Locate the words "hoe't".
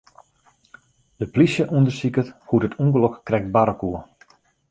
2.47-2.65